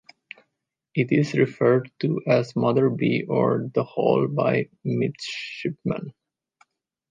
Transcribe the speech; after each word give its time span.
It 0.95 1.11
is 1.11 1.35
referred 1.35 1.91
to 1.99 2.21
as 2.27 2.55
"Mother 2.55 2.89
B" 2.89 3.23
or 3.29 3.69
"The 3.71 3.83
Hall" 3.83 4.27
by 4.27 4.67
Midshipmen. 4.83 6.15